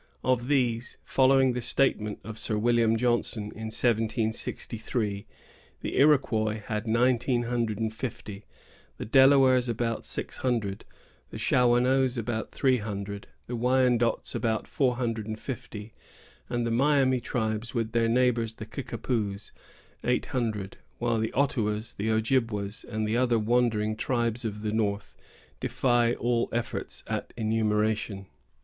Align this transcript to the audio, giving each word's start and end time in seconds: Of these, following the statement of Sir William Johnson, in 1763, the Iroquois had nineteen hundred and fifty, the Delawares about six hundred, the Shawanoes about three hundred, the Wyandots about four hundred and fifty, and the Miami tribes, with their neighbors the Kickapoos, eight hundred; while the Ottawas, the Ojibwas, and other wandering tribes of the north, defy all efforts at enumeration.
Of 0.23 0.47
these, 0.47 0.97
following 1.05 1.53
the 1.53 1.61
statement 1.61 2.21
of 2.23 2.39
Sir 2.39 2.57
William 2.57 2.97
Johnson, 2.97 3.51
in 3.53 3.69
1763, 3.69 5.27
the 5.81 5.95
Iroquois 5.99 6.59
had 6.65 6.87
nineteen 6.87 7.43
hundred 7.43 7.77
and 7.77 7.93
fifty, 7.93 8.43
the 8.97 9.05
Delawares 9.05 9.69
about 9.69 10.03
six 10.03 10.37
hundred, 10.37 10.85
the 11.29 11.37
Shawanoes 11.37 12.17
about 12.17 12.49
three 12.51 12.77
hundred, 12.77 13.27
the 13.45 13.55
Wyandots 13.55 14.33
about 14.33 14.67
four 14.67 14.95
hundred 14.95 15.27
and 15.27 15.39
fifty, 15.39 15.93
and 16.49 16.65
the 16.65 16.71
Miami 16.71 17.19
tribes, 17.21 17.75
with 17.75 17.91
their 17.91 18.09
neighbors 18.09 18.55
the 18.55 18.65
Kickapoos, 18.65 19.51
eight 20.03 20.25
hundred; 20.25 20.77
while 20.97 21.19
the 21.19 21.31
Ottawas, 21.33 21.93
the 21.93 22.09
Ojibwas, 22.09 22.83
and 22.85 23.07
other 23.15 23.37
wandering 23.37 23.95
tribes 23.95 24.45
of 24.45 24.61
the 24.61 24.71
north, 24.71 25.13
defy 25.59 26.13
all 26.15 26.49
efforts 26.51 27.03
at 27.05 27.33
enumeration. 27.37 28.25